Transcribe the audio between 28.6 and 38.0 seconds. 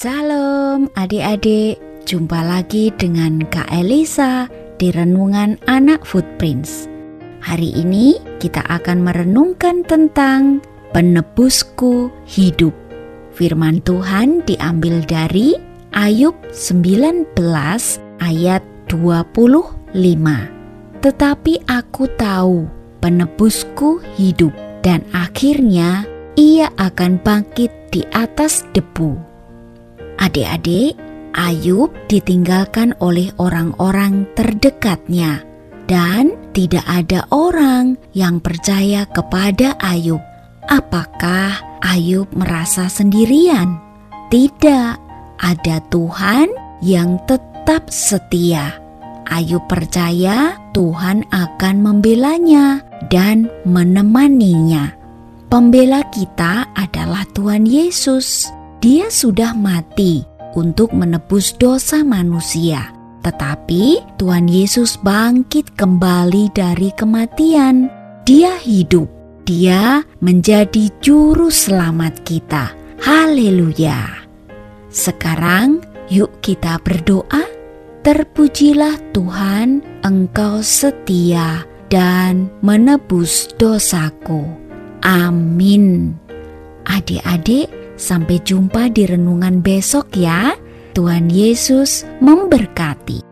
debu. Adik-adik, Ayub ditinggalkan oleh orang-orang terdekatnya, dan tidak ada orang